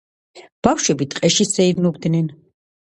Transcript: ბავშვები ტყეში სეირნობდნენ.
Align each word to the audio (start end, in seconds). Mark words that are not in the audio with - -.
ბავშვები 0.67 1.09
ტყეში 1.13 1.49
სეირნობდნენ. 1.53 2.37